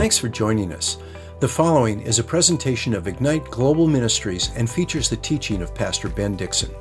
[0.00, 0.96] Thanks for joining us.
[1.40, 6.08] The following is a presentation of Ignite Global Ministries and features the teaching of Pastor
[6.08, 6.74] Ben Dixon.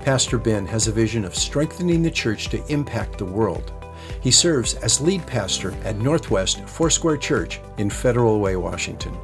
[0.00, 3.72] Pastor Ben has a vision of strengthening the church to impact the world.
[4.20, 9.16] He serves as lead pastor at Northwest Foursquare Church in Federal Way, Washington.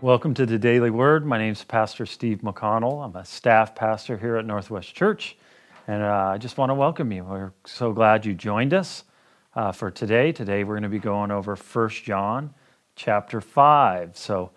[0.00, 1.26] Welcome to the Daily Word.
[1.26, 3.04] My name is Pastor Steve McConnell.
[3.04, 5.36] I'm a staff pastor here at Northwest Church,
[5.88, 7.24] and uh, I just want to welcome you.
[7.24, 9.04] We're so glad you joined us
[9.56, 10.32] uh, for today.
[10.32, 12.52] Today we're going to be going over 1 John
[12.94, 14.14] chapter 5.
[14.14, 14.50] So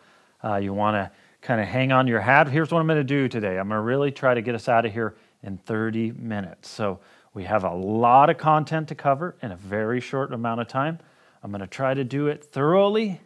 [0.44, 1.10] uh, you want to
[1.42, 2.50] kind of hang on your hat.
[2.50, 4.68] Here's what I'm going to do today I'm going to really try to get us
[4.68, 6.68] out of here in 30 minutes.
[6.68, 7.00] So
[7.34, 11.00] we have a lot of content to cover in a very short amount of time.
[11.42, 13.22] I'm going to try to do it thoroughly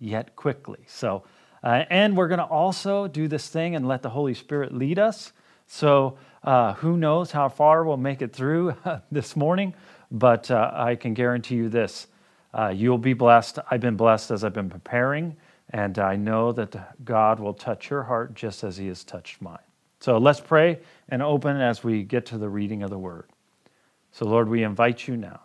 [0.00, 0.80] yet quickly.
[0.88, 1.22] So
[1.62, 4.98] uh, and we're going to also do this thing and let the Holy Spirit lead
[4.98, 5.32] us.
[5.68, 8.74] So, uh, who knows how far we'll make it through
[9.12, 9.74] this morning,
[10.10, 12.08] but uh, I can guarantee you this
[12.54, 13.58] uh, you'll be blessed.
[13.70, 15.36] I've been blessed as I've been preparing,
[15.70, 19.58] and I know that God will touch your heart just as He has touched mine.
[20.00, 23.28] So, let's pray and open as we get to the reading of the Word.
[24.10, 25.40] So, Lord, we invite you now.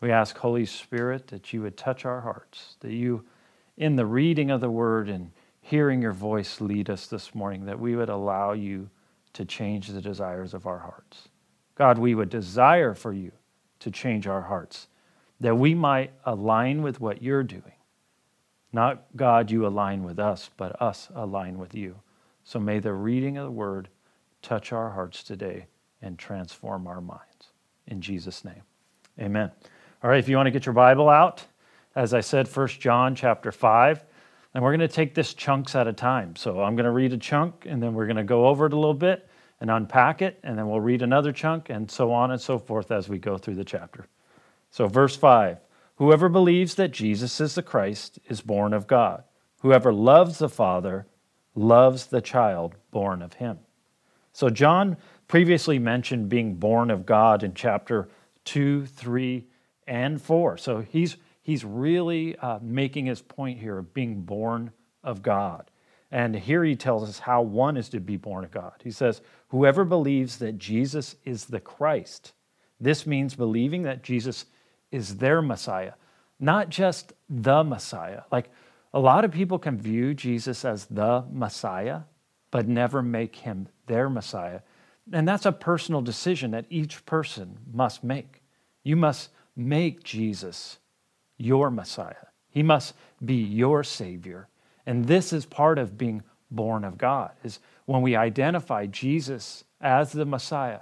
[0.00, 3.24] We ask, Holy Spirit, that you would touch our hearts, that you
[3.76, 7.80] in the reading of the word and hearing your voice lead us this morning, that
[7.80, 8.88] we would allow you
[9.32, 11.28] to change the desires of our hearts.
[11.74, 13.32] God, we would desire for you
[13.78, 14.88] to change our hearts,
[15.40, 17.72] that we might align with what you're doing.
[18.72, 21.96] Not God, you align with us, but us align with you.
[22.44, 23.88] So may the reading of the word
[24.42, 25.66] touch our hearts today
[26.02, 27.52] and transform our minds.
[27.86, 28.62] In Jesus' name,
[29.18, 29.50] amen.
[30.02, 31.44] All right, if you want to get your Bible out,
[31.94, 34.04] as I said, 1 John chapter 5.
[34.54, 36.34] And we're going to take this chunks at a time.
[36.36, 38.72] So I'm going to read a chunk, and then we're going to go over it
[38.72, 39.28] a little bit
[39.60, 42.90] and unpack it, and then we'll read another chunk, and so on and so forth
[42.90, 44.06] as we go through the chapter.
[44.70, 45.58] So, verse 5
[45.96, 49.22] Whoever believes that Jesus is the Christ is born of God.
[49.60, 51.06] Whoever loves the Father
[51.54, 53.58] loves the child born of him.
[54.32, 54.96] So, John
[55.28, 58.08] previously mentioned being born of God in chapter
[58.46, 59.44] 2, 3,
[59.86, 60.56] and 4.
[60.56, 65.70] So, he's he's really uh, making his point here of being born of God.
[66.10, 68.74] And here he tells us how one is to be born of God.
[68.82, 72.32] He says, Whoever believes that Jesus is the Christ,
[72.80, 74.46] this means believing that Jesus
[74.90, 75.92] is their Messiah,
[76.40, 78.22] not just the Messiah.
[78.32, 78.50] Like
[78.92, 82.00] a lot of people can view Jesus as the Messiah,
[82.50, 84.60] but never make him their Messiah.
[85.12, 88.42] And that's a personal decision that each person must make.
[88.82, 90.78] You must make Jesus
[91.40, 92.26] your Messiah.
[92.50, 94.48] He must be your Savior.
[94.86, 100.12] And this is part of being born of God, is when we identify Jesus as
[100.12, 100.80] the Messiah,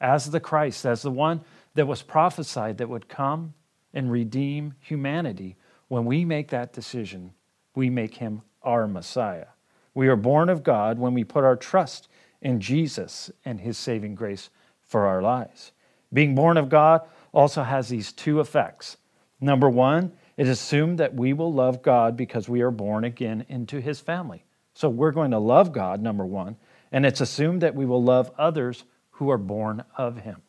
[0.00, 1.40] as the Christ, as the one
[1.74, 3.54] that was prophesied that would come
[3.94, 5.56] and redeem humanity.
[5.88, 7.32] When we make that decision,
[7.74, 9.46] we make him our Messiah.
[9.94, 12.08] We are born of God when we put our trust
[12.42, 14.50] in Jesus and his saving grace
[14.82, 15.72] for our lives.
[16.12, 17.02] Being born of God
[17.32, 18.98] also has these two effects
[19.40, 23.80] Number one, it assumed that we will love God because we are born again into
[23.80, 24.44] his family.
[24.74, 26.56] So we're going to love God, number one,
[26.92, 30.42] and it's assumed that we will love others who are born of him,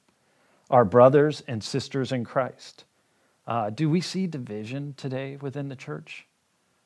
[0.70, 2.84] our brothers and sisters in Christ.
[3.46, 6.28] Uh, do we see division today within the church?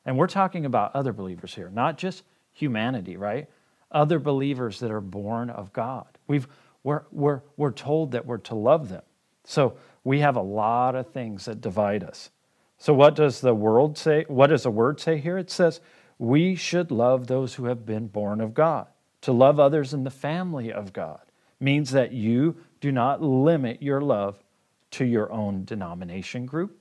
[0.04, 3.48] And we're talking about other believers here, not just humanity, right?
[3.90, 6.06] Other believers that are born of God.
[6.28, 6.46] We've,
[6.84, 9.02] we're, we're, we're told that we're to love them.
[9.44, 12.30] So we have a lot of things that divide us.
[12.78, 14.24] So, what does the world say?
[14.28, 15.38] What does the word say here?
[15.38, 15.80] It says,
[16.18, 18.86] we should love those who have been born of God.
[19.22, 21.20] To love others in the family of God
[21.58, 24.42] means that you do not limit your love
[24.92, 26.80] to your own denomination group,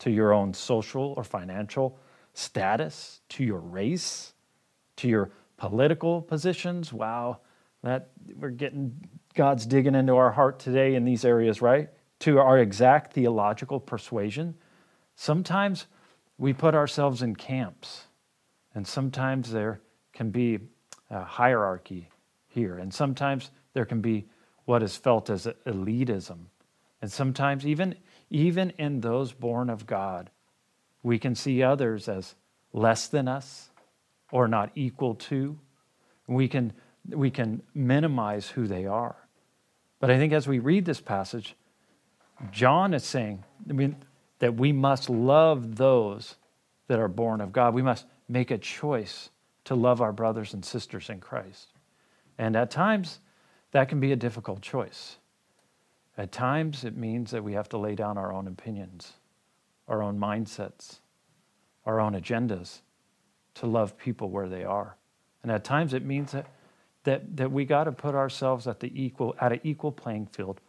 [0.00, 1.98] to your own social or financial
[2.32, 4.34] status, to your race,
[4.96, 6.92] to your political positions.
[6.92, 7.40] Wow,
[7.82, 9.00] that we're getting
[9.34, 11.88] God's digging into our heart today in these areas, right?
[12.24, 14.54] To our exact theological persuasion,
[15.14, 15.84] sometimes
[16.38, 18.04] we put ourselves in camps,
[18.74, 19.78] and sometimes there
[20.14, 20.58] can be
[21.10, 22.08] a hierarchy
[22.48, 24.24] here, and sometimes there can be
[24.64, 26.46] what is felt as elitism.
[27.02, 27.94] And sometimes, even,
[28.30, 30.30] even in those born of God,
[31.02, 32.36] we can see others as
[32.72, 33.68] less than us
[34.32, 35.58] or not equal to.
[36.26, 36.72] We can,
[37.06, 39.16] we can minimize who they are.
[40.00, 41.54] But I think as we read this passage,
[42.50, 43.96] John is saying I mean,
[44.38, 46.36] that we must love those
[46.88, 47.74] that are born of God.
[47.74, 49.30] We must make a choice
[49.64, 51.68] to love our brothers and sisters in Christ.
[52.36, 53.20] And at times,
[53.70, 55.16] that can be a difficult choice.
[56.16, 59.14] At times, it means that we have to lay down our own opinions,
[59.88, 60.98] our own mindsets,
[61.86, 62.80] our own agendas
[63.54, 64.96] to love people where they are.
[65.42, 66.46] And at times, it means that,
[67.04, 70.60] that, that we got to put ourselves at, the equal, at an equal playing field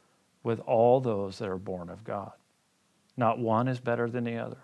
[0.45, 2.31] with all those that are born of God.
[3.17, 4.59] Not one is better than the other.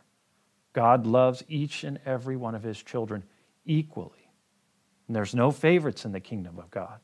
[0.73, 3.23] God loves each and every one of his children
[3.65, 4.29] equally.
[5.07, 6.99] And there's no favorites in the kingdom of God.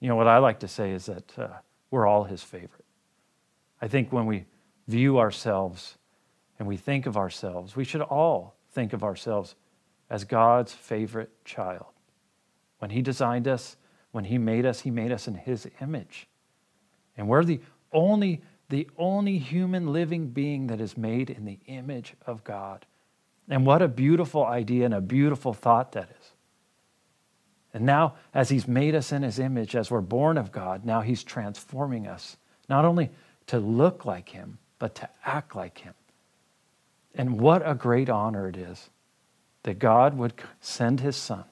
[0.00, 1.48] You know, what I like to say is that uh,
[1.90, 2.86] we're all his favorite.
[3.80, 4.46] I think when we
[4.88, 5.98] view ourselves
[6.58, 9.54] and we think of ourselves, we should all think of ourselves
[10.08, 11.92] as God's favorite child.
[12.78, 13.76] When he designed us,
[14.12, 16.26] when he made us, he made us in his image.
[17.16, 17.60] And we're the
[17.92, 22.86] only the only human living being that is made in the image of God.
[23.48, 26.32] And what a beautiful idea and a beautiful thought that is.
[27.74, 31.02] And now, as He's made us in His image, as we're born of God, now
[31.02, 33.10] He's transforming us, not only
[33.48, 35.94] to look like Him, but to act like Him.
[37.14, 38.88] And what a great honor it is
[39.64, 41.44] that God would send His Son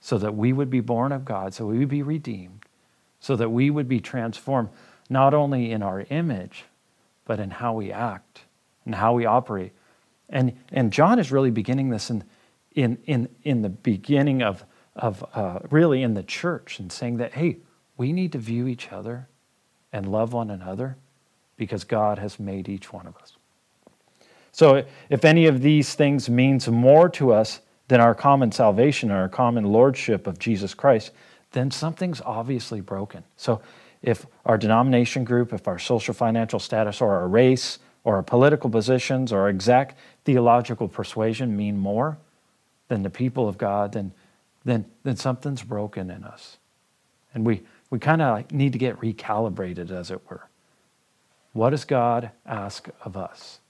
[0.00, 2.64] so that we would be born of God, so we would be redeemed,
[3.18, 4.70] so that we would be transformed,
[5.10, 6.64] not only in our image,
[7.26, 8.40] but in how we act
[8.86, 9.72] and how we operate.
[10.30, 12.24] And, and John is really beginning this in,
[12.72, 14.64] in, in, in the beginning of
[14.96, 17.58] of uh, really in the church and saying that, hey,
[17.96, 19.28] we need to view each other
[19.92, 20.96] and love one another
[21.56, 23.36] because God has made each one of us.
[24.52, 29.18] So, if any of these things means more to us than our common salvation or
[29.18, 31.12] our common lordship of Jesus Christ,
[31.52, 33.22] then something's obviously broken.
[33.36, 33.60] So,
[34.02, 38.70] if our denomination group, if our social financial status, or our race, or our political
[38.70, 42.18] positions, or exact theological persuasion mean more
[42.88, 44.12] than the people of God, then
[44.64, 46.58] then, then something's broken in us.
[47.32, 50.48] And we, we kind of need to get recalibrated, as it were.
[51.52, 53.60] What does God ask of us?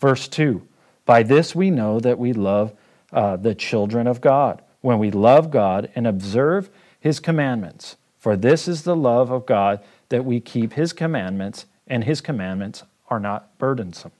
[0.00, 0.66] Verse 2
[1.04, 2.72] By this we know that we love
[3.12, 6.70] uh, the children of God, when we love God and observe
[7.00, 7.96] his commandments.
[8.18, 12.82] For this is the love of God that we keep his commandments, and his commandments
[13.08, 14.12] are not burdensome.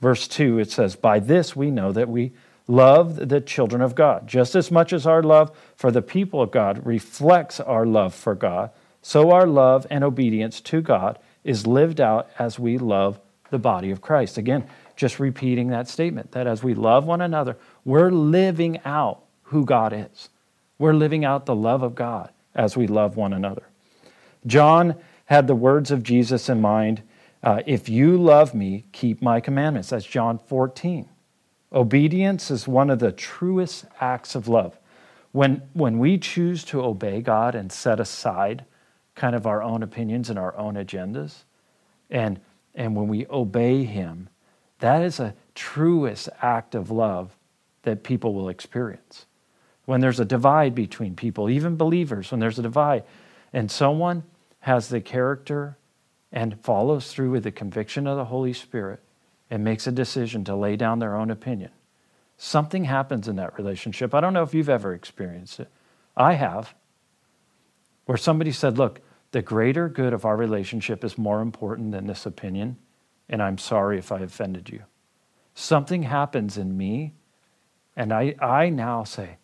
[0.00, 2.32] Verse 2, it says, By this we know that we
[2.66, 4.26] love the children of God.
[4.26, 8.34] Just as much as our love for the people of God reflects our love for
[8.34, 8.70] God,
[9.02, 13.18] so our love and obedience to God is lived out as we love
[13.50, 14.38] the body of Christ.
[14.38, 19.64] Again, just repeating that statement that as we love one another, we're living out who
[19.64, 20.28] God is.
[20.78, 23.64] We're living out the love of God as we love one another.
[24.46, 27.02] John had the words of Jesus in mind
[27.42, 29.90] uh, If you love me, keep my commandments.
[29.90, 31.08] That's John 14.
[31.72, 34.78] Obedience is one of the truest acts of love.
[35.32, 38.64] When, when we choose to obey God and set aside
[39.14, 41.44] kind of our own opinions and our own agendas,
[42.10, 42.40] and,
[42.74, 44.28] and when we obey Him,
[44.80, 47.36] that is a truest act of love
[47.82, 49.26] that people will experience.
[49.86, 53.04] When there's a divide between people, even believers, when there's a divide,
[53.52, 54.22] and someone
[54.60, 55.76] has the character
[56.32, 59.00] and follows through with the conviction of the Holy Spirit
[59.50, 61.70] and makes a decision to lay down their own opinion,
[62.36, 64.14] something happens in that relationship.
[64.14, 65.68] I don't know if you've ever experienced it.
[66.16, 66.74] I have,
[68.06, 69.00] where somebody said, Look,
[69.32, 72.76] the greater good of our relationship is more important than this opinion,
[73.28, 74.82] and I'm sorry if I offended you.
[75.54, 77.14] Something happens in me,
[77.96, 79.36] and I, I now say,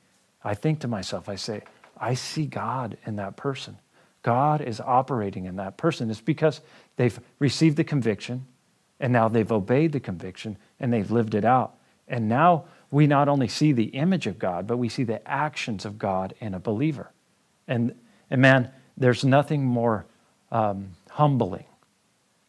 [0.47, 1.62] I think to myself, I say,
[1.99, 3.79] I see God in that person.
[4.23, 6.09] God is operating in that person.
[6.09, 6.61] It's because
[6.95, 8.47] they've received the conviction,
[9.00, 11.75] and now they've obeyed the conviction and they've lived it out.
[12.07, 15.85] And now we not only see the image of God, but we see the actions
[15.85, 17.11] of God in a believer.
[17.67, 17.95] And,
[18.31, 20.07] and man, there's nothing more
[20.53, 21.67] um, humbling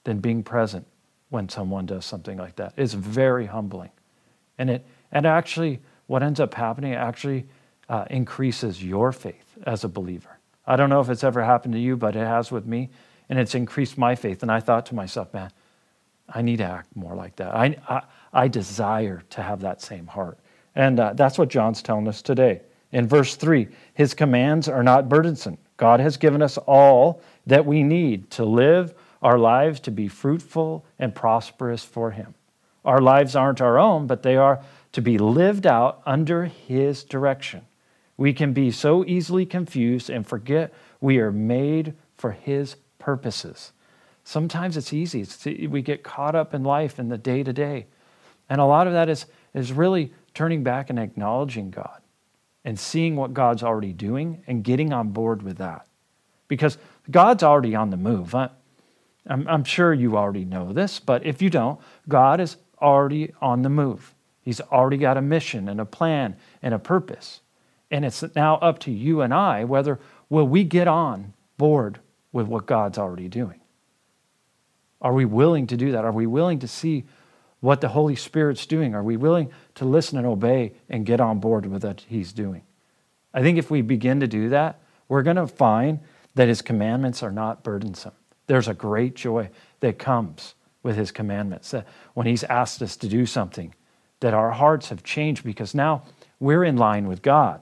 [0.04, 0.86] than being present
[1.30, 2.74] when someone does something like that.
[2.78, 3.90] It's very humbling.
[4.60, 7.46] And it and actually, what ends up happening actually
[7.90, 10.40] uh, increases your faith as a believer.
[10.66, 12.90] I don't know if it's ever happened to you, but it has with me,
[13.30, 14.42] and it's increased my faith.
[14.42, 15.52] And I thought to myself, man,
[16.28, 17.56] I need to act more like that.
[17.56, 18.02] I, I,
[18.34, 20.38] I desire to have that same heart.
[20.76, 22.62] And uh, that's what John's telling us today.
[22.92, 25.58] In verse 3, his commands are not burdensome.
[25.78, 30.86] God has given us all that we need to live our lives to be fruitful
[31.00, 32.34] and prosperous for him.
[32.86, 34.64] Our lives aren't our own, but they are
[34.94, 37.66] to be lived out under his direction.
[38.18, 43.72] We can be so easily confused and forget we are made for his purposes.
[44.24, 45.22] Sometimes it's easy.
[45.22, 47.86] It's, we get caught up in life in the day to day.
[48.50, 52.02] And a lot of that is, is really turning back and acknowledging God
[52.66, 55.86] and seeing what God's already doing and getting on board with that.
[56.48, 56.78] because
[57.10, 58.34] God's already on the move.
[58.36, 58.50] I,
[59.28, 63.62] I'm, I'm sure you already know this, but if you don't, God is already on
[63.62, 64.14] the move.
[64.42, 67.42] He's already got a mission and a plan and a purpose.
[67.90, 72.00] And it's now up to you and I whether will we get on board
[72.32, 73.62] with what God's already doing.
[75.02, 76.06] Are we willing to do that?
[76.06, 77.06] Are we willing to see
[77.60, 78.96] what the Holy Spirit's doing?
[78.96, 82.64] Are we willing to listen and obey and get on board with what He's doing?
[83.34, 86.00] I think if we begin to do that, we're going to find
[86.36, 88.14] that His commandments are not burdensome.
[88.48, 91.72] There's a great joy that comes with His commandments.
[91.72, 93.74] That when He's asked us to do something,
[94.20, 96.04] that our hearts have changed because now
[96.40, 97.62] we're in line with God.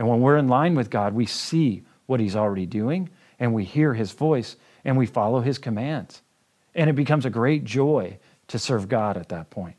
[0.00, 3.66] And when we're in line with God, we see what He's already doing and we
[3.66, 6.22] hear His voice and we follow His commands.
[6.74, 8.16] And it becomes a great joy
[8.48, 9.76] to serve God at that point.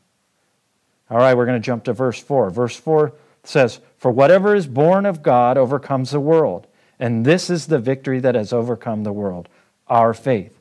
[1.10, 2.50] All right, we're going to jump to verse 4.
[2.50, 3.12] Verse 4
[3.42, 6.68] says, For whatever is born of God overcomes the world.
[7.00, 9.48] And this is the victory that has overcome the world,
[9.88, 10.56] our faith.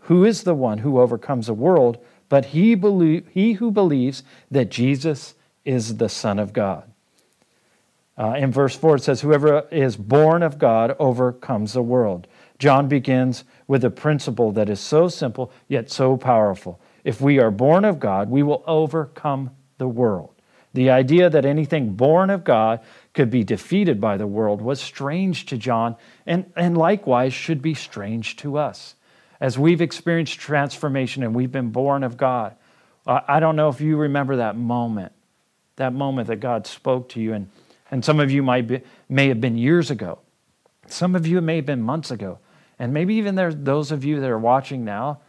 [0.00, 2.76] Who is the one who overcomes the world but he,
[3.30, 6.92] he who believes that Jesus is the Son of God?
[8.18, 12.26] Uh, in verse 4, it says, Whoever is born of God overcomes the world.
[12.58, 16.80] John begins with a principle that is so simple yet so powerful.
[17.04, 20.30] If we are born of God, we will overcome the world.
[20.72, 22.80] The idea that anything born of God
[23.14, 25.96] could be defeated by the world was strange to John
[26.26, 28.94] and, and likewise should be strange to us.
[29.40, 32.56] As we've experienced transformation and we've been born of God,
[33.06, 35.12] I don't know if you remember that moment,
[35.76, 37.34] that moment that God spoke to you.
[37.34, 37.48] And,
[37.90, 40.18] and some of you might be, may have been years ago.
[40.86, 42.38] Some of you may have been months ago.
[42.78, 45.20] And maybe even there's those of you that are watching now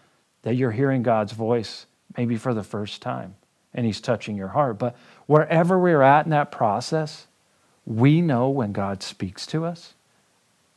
[0.42, 1.86] that you're hearing God's voice
[2.16, 3.36] maybe for the first time
[3.74, 4.80] and He's touching your heart.
[4.80, 4.96] But
[5.28, 7.28] wherever we're at in that process,
[7.86, 9.94] we know when God speaks to us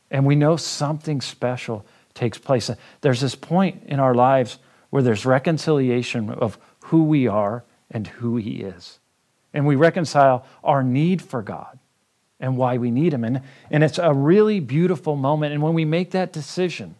[0.09, 2.69] and we know something special takes place.
[3.01, 4.59] There's this point in our lives
[4.89, 8.99] where there's reconciliation of who we are and who He is.
[9.53, 11.79] And we reconcile our need for God
[12.39, 13.23] and why we need Him.
[13.23, 15.53] And, and it's a really beautiful moment.
[15.53, 16.95] And when we make that decision,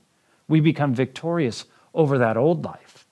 [0.47, 3.07] we become victorious over that old life.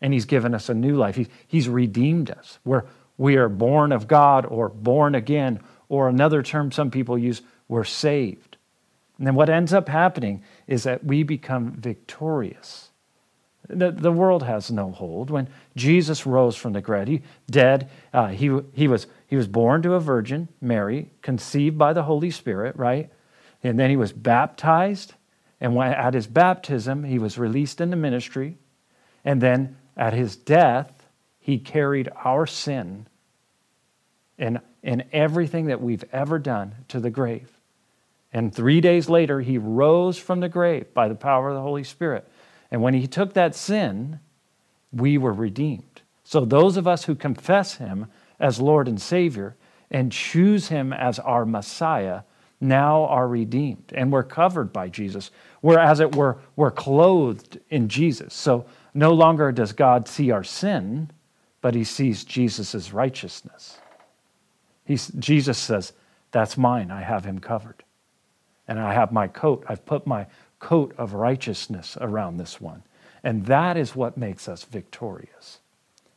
[0.00, 1.16] And He's given us a new life.
[1.16, 2.58] He's, he's redeemed us.
[2.64, 2.84] We're,
[3.16, 7.84] we are born of God or born again, or another term some people use, we're
[7.84, 8.56] saved.
[9.18, 12.87] And then what ends up happening is that we become victorious.
[13.68, 15.30] The, the world has no hold.
[15.30, 19.82] When Jesus rose from the dead, he, dead uh, he, he, was, he was born
[19.82, 23.10] to a virgin, Mary, conceived by the Holy Spirit, right?
[23.62, 25.14] And then he was baptized.
[25.60, 28.56] And when, at his baptism, he was released into ministry.
[29.24, 31.06] And then at his death,
[31.38, 33.06] he carried our sin
[34.38, 37.50] and, and everything that we've ever done to the grave.
[38.32, 41.84] And three days later, he rose from the grave by the power of the Holy
[41.84, 42.30] Spirit.
[42.70, 44.20] And when he took that sin,
[44.92, 46.02] we were redeemed.
[46.24, 48.06] So, those of us who confess him
[48.38, 49.56] as Lord and Savior
[49.90, 52.22] and choose him as our Messiah
[52.60, 55.30] now are redeemed and we're covered by Jesus.
[55.62, 58.34] We're, as it were, we're clothed in Jesus.
[58.34, 61.10] So, no longer does God see our sin,
[61.60, 63.78] but he sees Jesus' righteousness.
[64.84, 65.92] He's, Jesus says,
[66.30, 67.84] That's mine, I have him covered
[68.68, 69.64] and I have my coat.
[69.66, 70.26] I've put my
[70.58, 72.82] coat of righteousness around this one.
[73.22, 75.58] And that is what makes us victorious.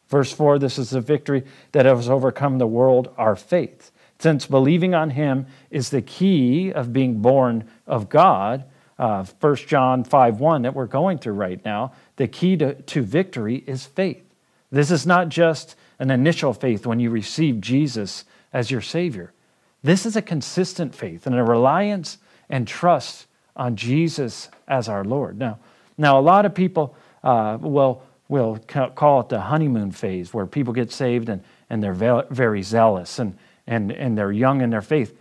[0.08, 3.92] Verse 4 this is the victory that has overcome the world, our faith.
[4.20, 8.66] Since believing on him is the key of being born of God,
[9.00, 13.02] uh, 1 John 5 1 that we're going through right now, the key to, to
[13.02, 14.24] victory is faith.
[14.70, 19.34] This is not just an initial faith when you receive Jesus as your Savior.
[19.82, 22.20] This is a consistent faith and a reliance
[22.50, 25.38] and trust on Jesus as our Lord.
[25.38, 25.60] Now,
[25.98, 28.58] now a lot of people uh, will, will
[28.96, 33.38] call it the honeymoon phase where people get saved and, and they're very zealous and,
[33.68, 35.18] and, and they're young in their faith.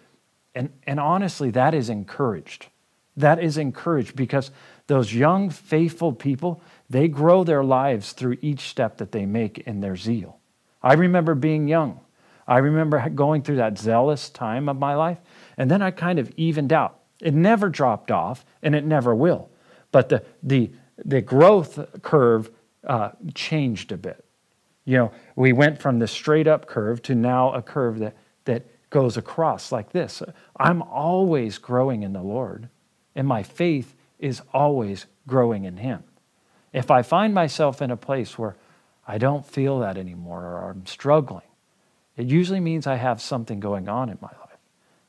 [0.54, 2.66] And, and honestly, that is encouraged.
[3.16, 4.50] That is encouraged because
[4.86, 9.80] those young, faithful people, they grow their lives through each step that they make in
[9.80, 10.38] their zeal.
[10.82, 12.00] I remember being young.
[12.48, 15.18] I remember going through that zealous time of my life,
[15.56, 16.99] and then I kind of evened out.
[17.20, 19.50] It never dropped off, and it never will.
[19.92, 20.70] But the, the,
[21.04, 22.50] the growth curve
[22.86, 24.24] uh, changed a bit.
[24.84, 28.66] You know, we went from the straight up curve to now a curve that, that
[28.90, 30.22] goes across like this.
[30.56, 32.68] I'm always growing in the Lord,
[33.14, 36.02] and my faith is always growing in Him.
[36.72, 38.56] If I find myself in a place where
[39.06, 41.42] I don't feel that anymore or I'm struggling,
[42.16, 44.58] it usually means I have something going on in my life.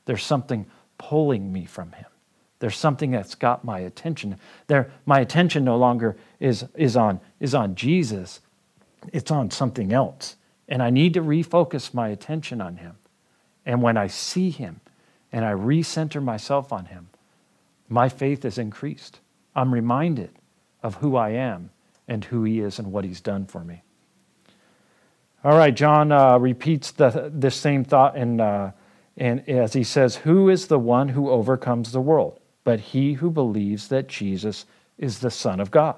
[0.04, 0.66] There's something
[1.08, 2.06] pulling me from Him.
[2.60, 4.38] There's something that's got my attention.
[4.68, 8.40] There, my attention no longer is, is, on, is on Jesus,
[9.12, 10.36] it's on something else.
[10.68, 12.94] And I need to refocus my attention on Him.
[13.66, 14.80] And when I see Him
[15.32, 17.08] and I recenter myself on Him,
[17.88, 19.18] my faith is increased.
[19.56, 20.30] I'm reminded
[20.82, 21.70] of who I am
[22.06, 23.82] and who He is and what He's done for me.
[25.44, 28.70] All right, John uh, repeats the, this same thought in, uh,
[29.16, 32.40] in, as he says, Who is the one who overcomes the world?
[32.64, 34.66] But he who believes that Jesus
[34.98, 35.96] is the Son of God.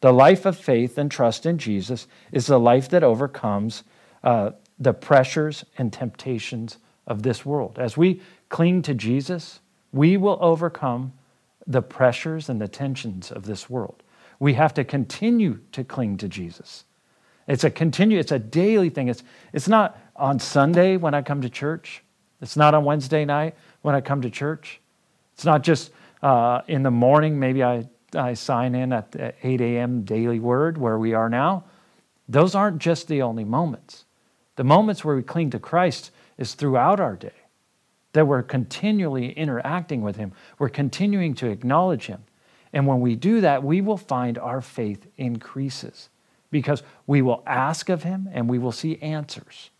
[0.00, 3.82] The life of faith and trust in Jesus is the life that overcomes
[4.22, 7.78] uh, the pressures and temptations of this world.
[7.78, 9.60] As we cling to Jesus,
[9.92, 11.12] we will overcome
[11.66, 14.02] the pressures and the tensions of this world.
[14.38, 16.84] We have to continue to cling to Jesus.
[17.48, 19.08] It's a continue, it's a daily thing.
[19.08, 19.22] It's,
[19.52, 22.02] it's not on Sunday when I come to church.
[22.40, 24.80] It's not on Wednesday night when I come to church.
[25.34, 25.90] It's not just
[26.22, 30.02] uh, in the morning, maybe I, I sign in at the 8 a.m.
[30.02, 31.64] daily word where we are now.
[32.28, 34.04] Those aren't just the only moments.
[34.56, 37.32] The moments where we cling to Christ is throughout our day,
[38.12, 42.24] that we're continually interacting with Him, we're continuing to acknowledge Him.
[42.72, 46.08] And when we do that, we will find our faith increases
[46.50, 49.70] because we will ask of Him and we will see answers.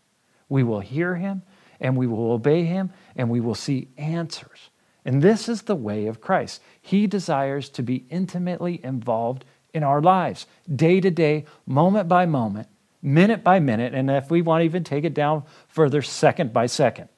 [0.49, 1.41] We will hear Him
[1.79, 4.69] and we will obey Him and we will see answers.
[5.05, 6.61] And this is the way of Christ.
[6.81, 12.67] He desires to be intimately involved in our lives, day to day, moment by moment,
[13.01, 16.65] minute by minute, and if we want to even take it down further, second by
[16.65, 17.09] second.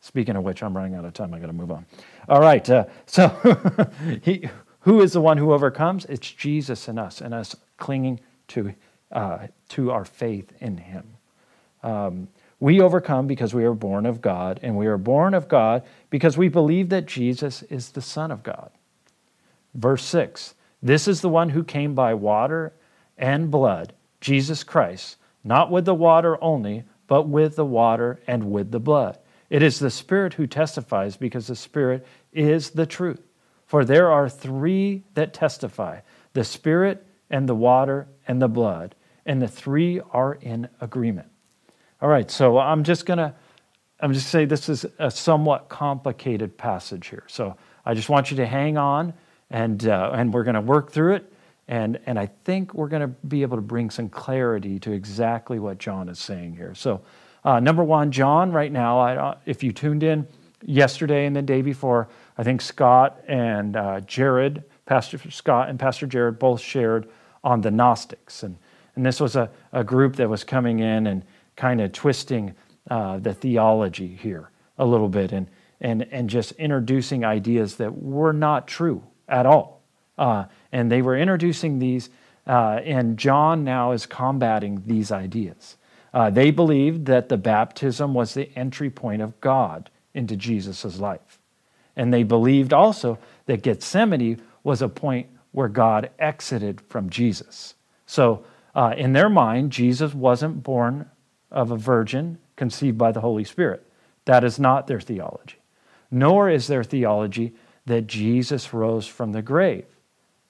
[0.00, 1.34] Speaking of which, I'm running out of time.
[1.34, 1.84] I got to move on.
[2.28, 2.68] All right.
[2.68, 3.28] Uh, so,
[4.22, 4.48] he,
[4.80, 6.04] who is the one who overcomes?
[6.04, 8.72] It's Jesus in us, and us clinging to
[9.12, 11.16] uh, to our faith in Him.
[11.82, 15.82] Um, we overcome because we are born of God, and we are born of God
[16.08, 18.70] because we believe that Jesus is the Son of God.
[19.74, 22.72] Verse 6 This is the one who came by water
[23.18, 28.70] and blood, Jesus Christ, not with the water only, but with the water and with
[28.70, 29.18] the blood.
[29.50, 33.20] It is the Spirit who testifies because the Spirit is the truth.
[33.66, 36.00] For there are three that testify
[36.32, 41.28] the Spirit and the water and the blood, and the three are in agreement.
[42.06, 43.34] All right, so I'm just going to
[43.98, 47.24] I'm just say this is a somewhat complicated passage here.
[47.26, 49.12] So I just want you to hang on,
[49.50, 51.32] and uh, and we're going to work through it,
[51.66, 55.58] and and I think we're going to be able to bring some clarity to exactly
[55.58, 56.76] what John is saying here.
[56.76, 57.00] So,
[57.44, 60.28] uh, number one, John, right now, I, uh, if you tuned in
[60.64, 62.06] yesterday and the day before,
[62.38, 67.08] I think Scott and uh, Jared, Pastor Scott and Pastor Jared, both shared
[67.42, 68.56] on the Gnostics, and
[68.94, 71.24] and this was a, a group that was coming in and
[71.56, 72.54] kind of twisting
[72.90, 75.48] uh, the theology here a little bit and,
[75.80, 79.82] and, and just introducing ideas that were not true at all.
[80.18, 82.10] Uh, and they were introducing these,
[82.46, 85.76] uh, and John now is combating these ideas.
[86.14, 91.38] Uh, they believed that the baptism was the entry point of God into Jesus' life.
[91.94, 97.74] And they believed also that Gethsemane was a point where God exited from Jesus.
[98.06, 101.10] So, uh, in their mind, Jesus wasn't born
[101.50, 103.86] of a virgin conceived by the Holy Spirit.
[104.24, 105.56] That is not their theology.
[106.10, 107.54] Nor is their theology
[107.86, 109.86] that Jesus rose from the grave.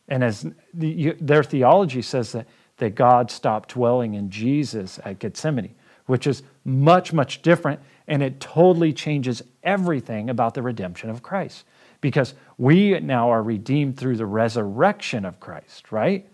[0.09, 2.47] And as the, their theology says that,
[2.79, 5.75] that God stopped dwelling in Jesus at Gethsemane,
[6.07, 11.65] which is much, much different, and it totally changes everything about the redemption of Christ.
[12.01, 16.29] Because we now are redeemed through the resurrection of Christ, right?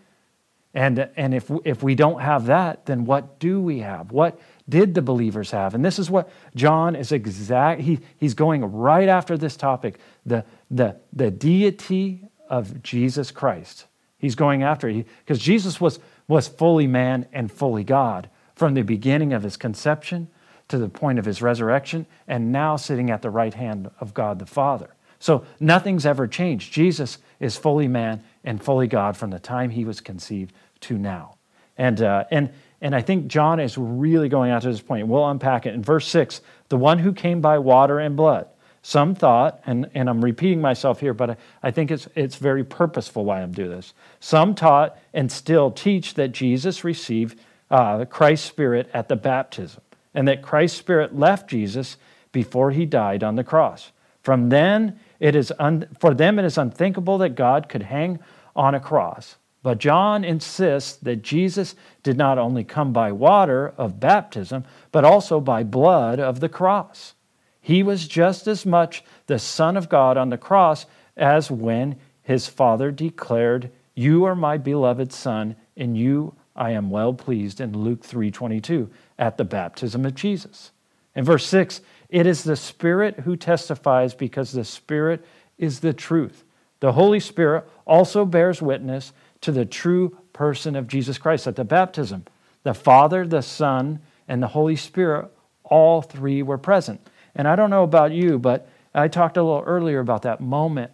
[0.75, 4.11] And, and if, if we don't have that, then what do we have?
[4.11, 5.75] What did the believers have?
[5.75, 7.83] And this is what John is exact.
[7.83, 13.87] He, he's going right after this topic the, the, the deity of Jesus Christ.
[14.17, 18.83] He's going after it because Jesus was, was fully man and fully God from the
[18.83, 20.29] beginning of his conception
[20.69, 24.39] to the point of his resurrection, and now sitting at the right hand of God
[24.39, 24.95] the Father.
[25.19, 26.73] So nothing's ever changed.
[26.73, 30.53] Jesus is fully man and fully God from the time he was conceived
[30.83, 31.37] to now.
[31.79, 35.07] And, uh, and, and I think John is really going out to this point.
[35.07, 35.75] We'll unpack it.
[35.75, 38.49] In verse 6, the one who came by water and blood.
[38.83, 42.65] Some thought, and, and I'm repeating myself here, but I, I think it's, it's very
[42.65, 43.95] purposeful why I'm doing this.
[44.19, 47.39] Some taught and still teach that Jesus received
[47.71, 49.83] uh, Christ's Spirit at the baptism,
[50.15, 51.97] and that Christ's Spirit left Jesus
[52.33, 53.93] before he died on the cross.
[54.21, 58.19] From then, it is un, for them it is unthinkable that God could hang
[58.57, 59.37] on a cross.
[59.63, 65.41] But John insists that Jesus did not only come by water of baptism, but also
[65.41, 67.15] by blood of the cross.
[67.61, 72.49] He was just as much the Son of God on the cross as when his
[72.49, 78.03] father declared, "You are my beloved son, in you I am well pleased" in Luke
[78.03, 80.73] 3:22 at the baptism of Jesus.
[81.15, 85.25] In verse 6, it is the Spirit who testifies because the Spirit
[85.57, 86.45] is the truth.
[86.81, 91.65] The Holy Spirit also bears witness to the true person of Jesus Christ at the
[91.65, 92.25] baptism.
[92.63, 95.31] The Father, the Son, and the Holy Spirit,
[95.65, 97.07] all three were present.
[97.35, 100.93] And I don't know about you, but I talked a little earlier about that moment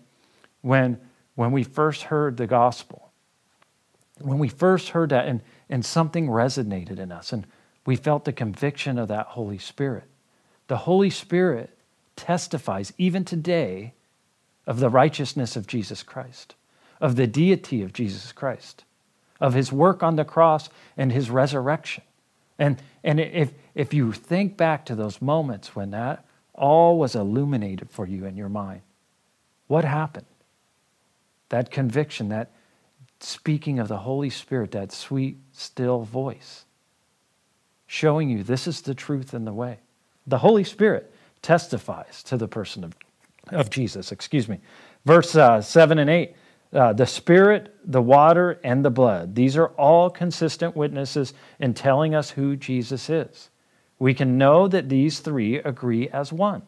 [0.62, 0.98] when,
[1.34, 3.10] when we first heard the gospel.
[4.20, 7.46] When we first heard that, and, and something resonated in us, and
[7.86, 10.04] we felt the conviction of that Holy Spirit.
[10.66, 11.76] The Holy Spirit
[12.16, 13.94] testifies, even today,
[14.66, 16.54] of the righteousness of Jesus Christ,
[17.00, 18.84] of the deity of Jesus Christ,
[19.40, 22.02] of his work on the cross and his resurrection.
[22.58, 27.90] And, and if, if you think back to those moments when that all was illuminated
[27.90, 28.82] for you in your mind,
[29.68, 30.26] what happened?
[31.50, 32.50] That conviction, that
[33.20, 36.64] speaking of the Holy Spirit, that sweet, still voice,
[37.86, 39.78] showing you this is the truth and the way.
[40.26, 42.96] The Holy Spirit testifies to the person of,
[43.50, 44.10] of Jesus.
[44.12, 44.60] Excuse me.
[45.04, 46.34] Verse uh, 7 and 8
[46.72, 49.34] uh, the Spirit, the water, and the blood.
[49.34, 53.50] These are all consistent witnesses in telling us who Jesus is.
[53.98, 56.62] We can know that these three agree as one.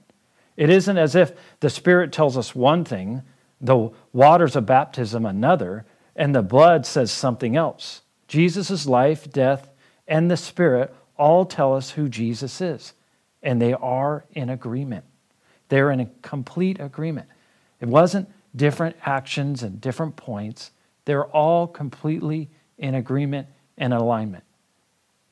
[0.56, 3.22] It isn't as if the Spirit tells us one thing,
[3.60, 5.84] the waters of baptism another,
[6.16, 8.02] and the blood says something else.
[8.26, 9.70] Jesus' life, death,
[10.08, 12.94] and the Spirit all tell us who Jesus is,
[13.42, 15.04] and they are in agreement.
[15.68, 17.28] They're in a complete agreement.
[17.80, 20.70] It wasn't different actions and different points.
[21.04, 24.44] They're all completely in agreement and alignment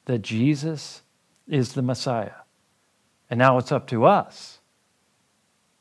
[0.04, 1.02] that Jesus
[1.46, 2.32] is the Messiah.
[3.30, 4.58] And now it's up to us,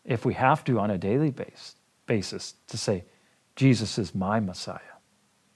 [0.03, 3.03] if we have to on a daily base, basis, to say,
[3.55, 4.79] Jesus is my Messiah.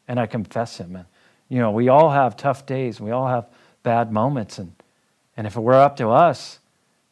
[0.07, 0.95] And I confess him.
[0.95, 1.05] And,
[1.49, 2.99] you know, we all have tough days.
[2.99, 3.47] We all have
[3.83, 4.57] bad moments.
[4.57, 4.73] And,
[5.37, 6.59] and if it were up to us,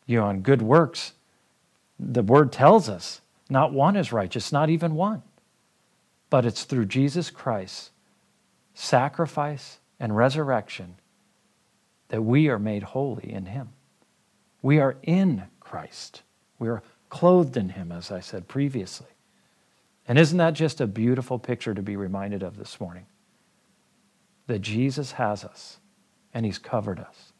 [0.06, 1.14] you know, on good works,
[2.00, 5.24] the word tells us not one is righteous, not even one.
[6.30, 7.90] But it's through Jesus Christ's
[8.74, 10.96] sacrifice and resurrection
[12.10, 13.70] that we are made holy in Him.
[14.62, 16.22] We are in Christ.
[16.60, 19.08] We are clothed in Him, as I said previously.
[20.08, 23.06] And isn't that just a beautiful picture to be reminded of this morning?
[24.48, 25.78] That Jesus has us
[26.34, 27.34] and He's covered us.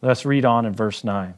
[0.00, 1.34] Let's read on in verse 9.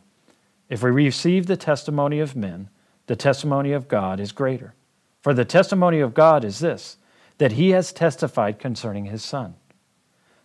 [0.68, 2.68] If we receive the testimony of men,
[3.10, 4.72] the testimony of God is greater.
[5.20, 6.96] For the testimony of God is this
[7.38, 9.56] that he has testified concerning his Son.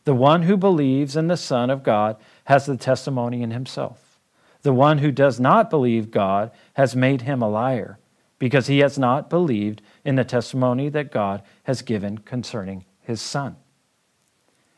[0.06, 4.20] The one who believes in the Son of God has the testimony in himself.
[4.64, 8.00] The one who does not believe God has made him a liar,
[8.40, 13.58] because he has not believed in the testimony that God has given concerning his Son.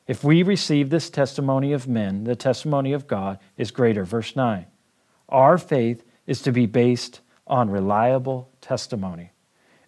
[0.07, 4.03] If we receive this testimony of men, the testimony of God is greater.
[4.03, 4.65] Verse 9.
[5.29, 9.31] Our faith is to be based on reliable testimony.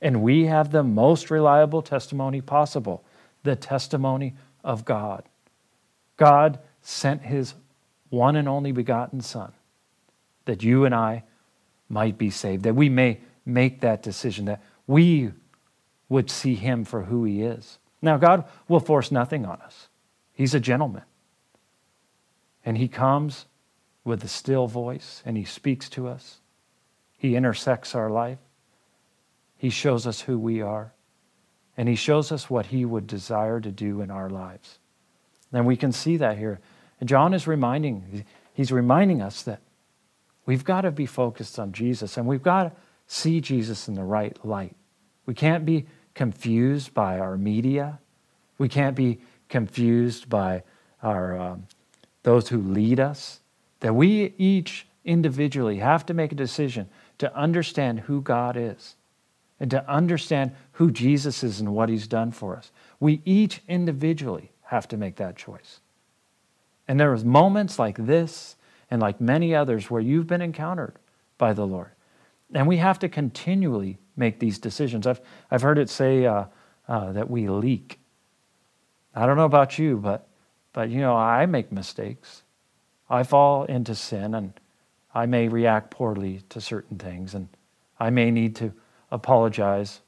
[0.01, 3.03] And we have the most reliable testimony possible
[3.43, 5.23] the testimony of God.
[6.17, 7.53] God sent his
[8.09, 9.53] one and only begotten Son
[10.45, 11.23] that you and I
[11.87, 15.31] might be saved, that we may make that decision, that we
[16.09, 17.77] would see him for who he is.
[18.01, 19.87] Now, God will force nothing on us.
[20.33, 21.03] He's a gentleman.
[22.65, 23.45] And he comes
[24.03, 26.38] with a still voice and he speaks to us.
[27.19, 28.39] He intersects our life.
[29.57, 30.93] He shows us who we are.
[31.77, 34.79] And he shows us what he would desire to do in our lives.
[35.51, 36.59] And we can see that here.
[36.99, 39.59] And John is reminding, he's reminding us that
[40.45, 42.71] we've got to be focused on Jesus and we've got to
[43.07, 44.75] see Jesus in the right light.
[45.25, 47.99] We can't be confused by our media.
[48.57, 50.63] We can't be confused by
[51.03, 51.67] our, um,
[52.23, 53.41] those who lead us.
[53.81, 58.95] That we each individually have to make a decision to understand who God is
[59.59, 62.71] and to understand who Jesus is and what he's done for us.
[62.99, 65.79] We each individually have to make that choice.
[66.87, 68.55] And there are moments like this
[68.89, 70.95] and like many others where you've been encountered
[71.37, 71.91] by the Lord.
[72.53, 75.05] And we have to continually make these decisions.
[75.05, 76.45] I've, I've heard it say uh,
[76.87, 77.99] uh, that we leak.
[79.13, 80.27] I don't know about you, but,
[80.73, 82.43] but you know, I make mistakes.
[83.09, 84.53] I fall into sin and
[85.13, 87.49] I may react poorly to certain things, and
[87.99, 88.73] I may need to
[89.11, 90.01] apologize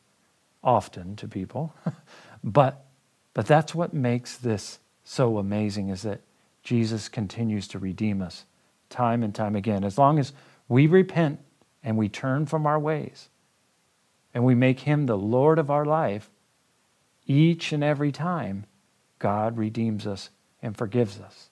[0.63, 1.73] often to people.
[2.43, 2.85] but,
[3.33, 6.21] but that's what makes this so amazing is that
[6.63, 8.45] Jesus continues to redeem us
[8.89, 9.83] time and time again.
[9.83, 10.33] As long as
[10.67, 11.39] we repent
[11.83, 13.29] and we turn from our ways,
[14.33, 16.29] and we make him the Lord of our life,
[17.25, 18.65] each and every time,
[19.19, 20.29] God redeems us
[20.61, 21.50] and forgives us.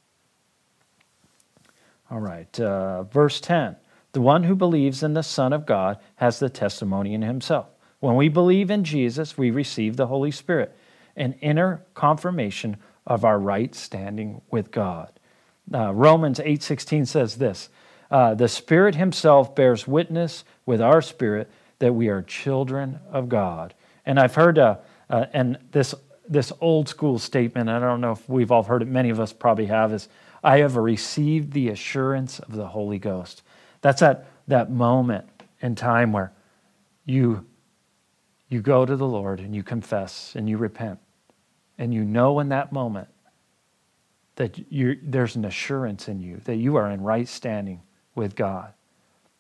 [2.12, 3.76] All right, uh, verse 10
[4.14, 7.68] The one who believes in the Son of God has the testimony in himself.
[8.00, 10.76] When we believe in Jesus, we receive the Holy Spirit,
[11.16, 15.12] an inner confirmation of our right standing with God.
[15.72, 17.70] Uh, Romans 8:16 says this,
[18.10, 23.76] uh, "The Spirit himself bears witness with our spirit that we are children of God."
[24.06, 24.78] And I've heard uh,
[25.10, 25.94] uh, and this
[26.28, 29.34] this old school statement, I don't know if we've all heard it, many of us
[29.34, 30.08] probably have, is
[30.44, 33.44] I have received the assurance of the Holy Ghost.
[33.82, 35.28] That's that, that moment
[35.62, 36.32] in time where
[37.06, 37.46] you,
[38.48, 41.00] you go to the Lord and you confess and you repent.
[41.78, 43.08] And you know in that moment
[44.36, 44.58] that
[45.04, 47.82] there's an assurance in you that you are in right standing
[48.16, 48.74] with God.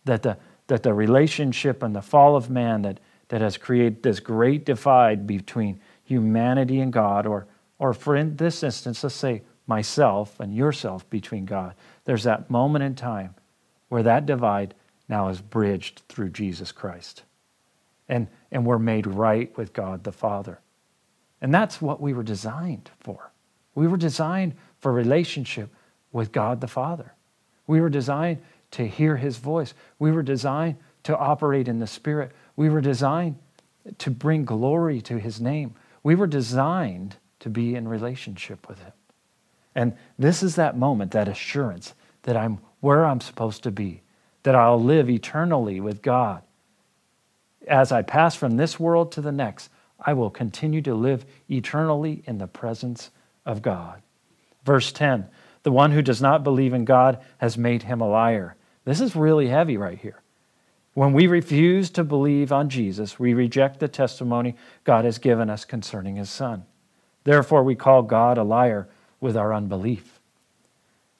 [0.05, 4.19] That the, that the relationship and the fall of man that, that has created this
[4.19, 10.39] great divide between humanity and God, or, or for in this instance, let's say myself
[10.41, 11.75] and yourself between God.
[12.03, 13.36] There's that moment in time
[13.88, 14.73] where that divide
[15.08, 17.23] now is bridged through Jesus Christ.
[18.10, 20.60] And, and we're made right with God the Father.
[21.41, 23.32] And that's what we were designed for.
[23.75, 25.69] We were designed for relationship
[26.12, 27.13] with God the Father.
[27.65, 29.73] We were designed to hear his voice.
[29.99, 32.32] We were designed to operate in the Spirit.
[32.55, 33.38] We were designed
[33.99, 35.75] to bring glory to his name.
[36.03, 38.91] We were designed to be in relationship with Him.
[39.79, 44.01] And this is that moment, that assurance that I'm where I'm supposed to be,
[44.43, 46.43] that I'll live eternally with God.
[47.65, 52.23] As I pass from this world to the next, I will continue to live eternally
[52.25, 53.09] in the presence
[53.45, 54.01] of God.
[54.65, 55.29] Verse 10
[55.63, 58.57] The one who does not believe in God has made him a liar.
[58.83, 60.21] This is really heavy right here.
[60.93, 65.63] When we refuse to believe on Jesus, we reject the testimony God has given us
[65.63, 66.65] concerning his Son.
[67.23, 68.89] Therefore, we call God a liar
[69.19, 70.19] with our unbelief.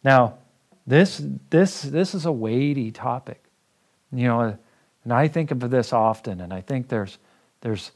[0.04, 0.36] Now,
[0.88, 3.44] this, this, this is a weighty topic.
[4.12, 4.58] You know,
[5.04, 7.18] and I think of this often, and I think there's,
[7.62, 7.92] there's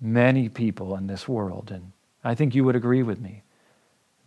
[0.00, 1.92] many people in this world, and
[2.24, 3.42] I think you would agree with me,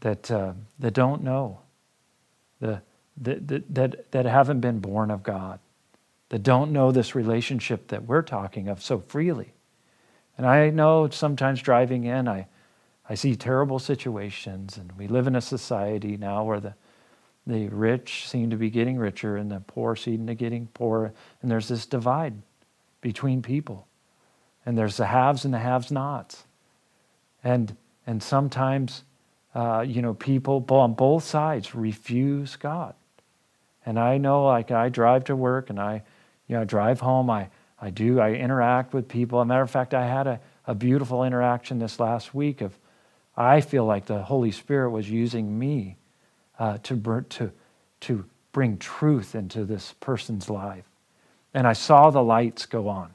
[0.02, 1.60] that, uh, that don't know,
[2.60, 2.82] the,
[3.18, 5.60] that, that, that haven't been born of God
[6.30, 9.54] that don't know this relationship that we're talking of so freely.
[10.38, 12.48] And I know sometimes driving in, I,
[13.08, 16.74] I see terrible situations, and we live in a society now where the,
[17.46, 21.14] the rich seem to be getting richer and the poor seem to be getting poorer,
[21.42, 22.34] and there's this divide
[23.02, 23.88] between people.
[24.66, 26.46] And there's the haves and the haves nots.
[27.44, 29.04] And, and sometimes,
[29.54, 32.96] uh, you know, people on both sides refuse God.
[33.86, 36.02] And I know, like, I drive to work and I,
[36.48, 39.40] you know, I drive home, I, I do, I interact with people.
[39.40, 42.76] As a matter of fact, I had a, a beautiful interaction this last week of,
[43.38, 45.98] I feel like the Holy Spirit was using me
[46.58, 47.52] uh, to, to,
[48.02, 50.86] to bring truth into this person's life.
[51.54, 53.14] And I saw the lights go on.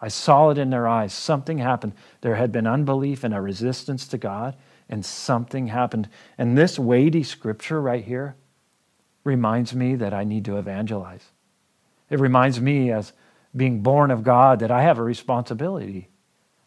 [0.00, 1.12] I saw it in their eyes.
[1.12, 1.92] Something happened.
[2.20, 4.56] There had been unbelief and a resistance to God,
[4.88, 6.08] and something happened.
[6.36, 8.36] And this weighty scripture right here
[9.24, 11.24] reminds me that I need to evangelize.
[12.10, 13.12] It reminds me, as
[13.54, 16.08] being born of God, that I have a responsibility.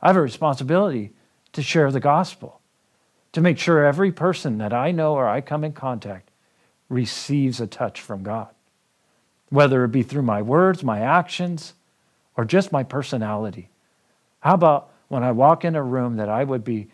[0.02, 1.14] I have a responsibility
[1.54, 2.61] to share the gospel,
[3.34, 6.30] to make sure every person that I know or I come in contact
[6.90, 8.50] receives a touch from God,
[9.50, 11.74] whether it be through my words, my actions,
[12.36, 13.70] or just my personality.
[14.42, 16.90] How about when I walk in a room that I would be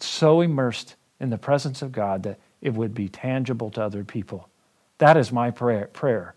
[0.00, 4.48] so immersed in the presence of God that it would be tangible to other people?
[4.98, 6.34] That is my prayer, prayer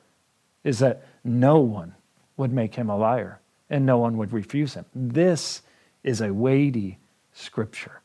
[0.63, 1.95] is that no one
[2.35, 3.39] would make him a liar
[3.69, 4.85] and no one would refuse him.
[4.93, 5.61] This
[6.03, 6.97] is a weighty
[7.33, 8.01] scripture.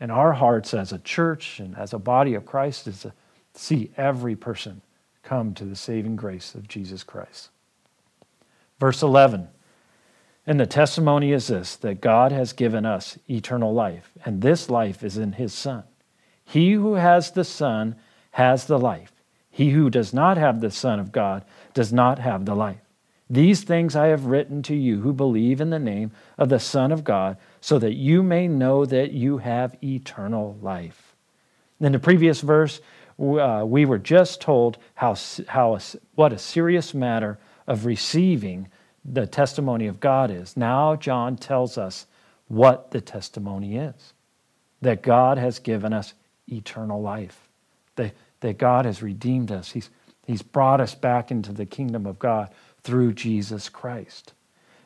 [0.00, 3.12] And our hearts as a church and as a body of Christ is to
[3.54, 4.82] see every person
[5.22, 7.50] come to the saving grace of Jesus Christ.
[8.78, 9.48] Verse 11
[10.46, 15.02] And the testimony is this that God has given us eternal life, and this life
[15.02, 15.84] is in his Son.
[16.44, 17.96] He who has the Son
[18.32, 19.12] has the life.
[19.50, 22.87] He who does not have the Son of God does not have the life.
[23.30, 26.92] These things I have written to you who believe in the name of the Son
[26.92, 31.14] of God, so that you may know that you have eternal life.
[31.80, 32.80] In the previous verse,
[33.20, 35.16] uh, we were just told how,
[35.48, 35.78] how
[36.14, 38.68] what a serious matter of receiving
[39.04, 40.56] the testimony of God is.
[40.56, 42.06] Now, John tells us
[42.48, 44.14] what the testimony is
[44.80, 46.14] that God has given us
[46.46, 47.48] eternal life,
[47.96, 49.72] that, that God has redeemed us.
[49.72, 49.90] He's
[50.28, 52.50] He's brought us back into the kingdom of God
[52.88, 54.32] through Jesus Christ.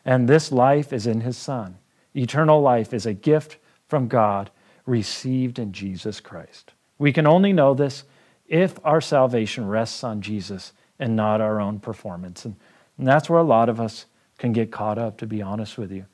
[0.04, 1.78] And this life is in his Son.
[2.16, 4.50] Eternal life is a gift from God
[4.86, 6.72] received in Jesus Christ.
[6.98, 8.02] We can only know this
[8.48, 12.44] if our salvation rests on Jesus and not our own performance.
[12.44, 12.56] And,
[12.98, 15.92] and that's where a lot of us can get caught up, to be honest with
[15.92, 16.06] you.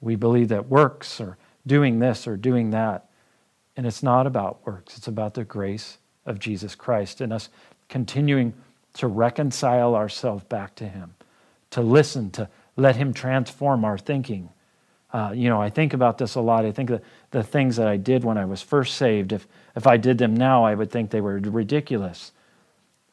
[0.00, 3.10] We believe that works or doing this or doing that.
[3.76, 7.48] And it's not about works, it's about the grace of Jesus Christ and us
[7.88, 8.54] continuing
[8.94, 11.14] to reconcile ourselves back to Him,
[11.70, 14.50] to listen, to let Him transform our thinking.
[15.12, 16.64] Uh, you know, I think about this a lot.
[16.64, 19.86] I think that the things that I did when I was first saved, if, if
[19.86, 22.32] I did them now, I would think they were ridiculous.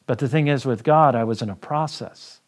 [0.06, 2.40] But the thing is, with God, I was in a process.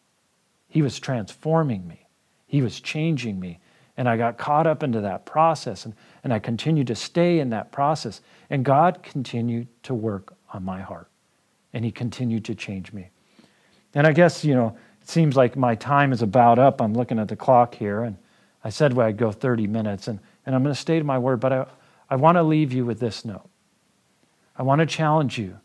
[0.67, 2.07] He was transforming me,
[2.47, 3.59] He was changing me.
[3.97, 7.49] And I got caught up into that process, and, and I continued to stay in
[7.49, 8.21] that process.
[8.49, 11.09] And God continued to work on my heart,
[11.73, 13.09] and He continued to change me.
[13.93, 16.81] And I guess, you know, it seems like my time is about up.
[16.81, 18.17] I'm looking at the clock here, and
[18.63, 21.17] I said well, I'd go 30 minutes, and, and I'm going to stay to my
[21.17, 21.65] word, but I,
[22.09, 23.49] I want to leave you with this note.
[24.55, 25.59] I want to challenge you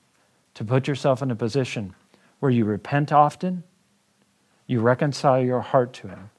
[0.55, 1.95] to put yourself in a position
[2.39, 3.65] where you repent often,
[4.67, 6.31] you reconcile your heart to Him,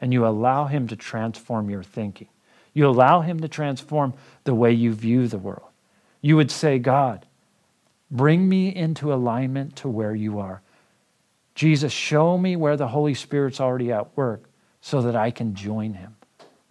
[0.00, 2.28] and you allow Him to transform your thinking.
[2.72, 4.14] You allow Him to transform
[4.44, 5.68] the way you view the world.
[6.20, 7.26] You would say, God,
[8.10, 10.62] bring me into alignment to where you are.
[11.54, 14.48] Jesus, show me where the Holy Spirit's already at work
[14.80, 16.16] so that I can join Him.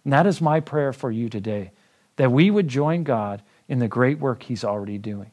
[0.04, 1.72] And that is my prayer for you today
[2.16, 5.30] that we would join God in the great work He's already doing,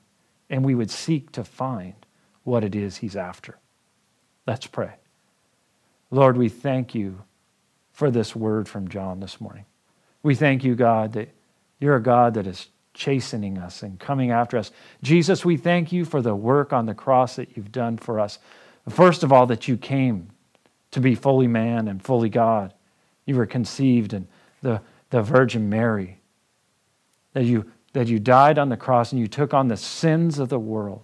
[0.50, 1.96] and we would seek to find
[2.44, 3.58] what it is He's after.
[4.46, 4.94] Let's pray.
[6.12, 7.24] Lord, we thank you
[7.92, 9.66] for this word from John this morning.
[10.24, 11.30] We thank you, God, that
[11.80, 14.72] you're a God that is chastening us and coming after us.
[15.04, 18.40] Jesus, we thank you for the work on the cross that you've done for us.
[18.90, 20.30] First of all, that you came
[20.92, 22.74] to be fully man and fully God.
[23.26, 24.28] You were conceived in
[24.62, 26.20] the, the Virgin Mary.
[27.34, 30.50] That you, that you died on the cross and you took on the sins of
[30.50, 31.04] the world.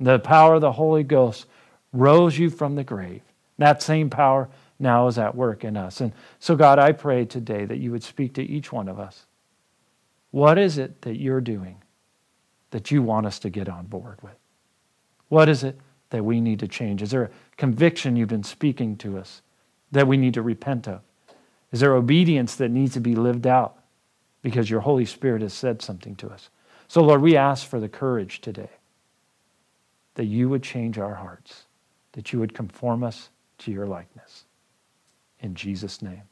[0.00, 1.46] The power of the Holy Ghost
[1.92, 3.22] rose you from the grave.
[3.58, 6.00] That same power now is at work in us.
[6.00, 9.26] And so, God, I pray today that you would speak to each one of us.
[10.30, 11.82] What is it that you're doing
[12.70, 14.36] that you want us to get on board with?
[15.28, 15.78] What is it
[16.10, 17.02] that we need to change?
[17.02, 19.42] Is there a conviction you've been speaking to us
[19.92, 21.00] that we need to repent of?
[21.72, 23.76] Is there obedience that needs to be lived out
[24.42, 26.50] because your Holy Spirit has said something to us?
[26.86, 28.70] So, Lord, we ask for the courage today
[30.14, 31.66] that you would change our hearts,
[32.12, 34.44] that you would conform us to your likeness.
[35.40, 36.22] In Jesus' name,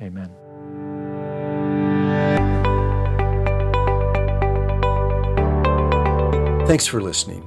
[0.00, 0.30] amen.
[6.66, 7.46] Thanks for listening.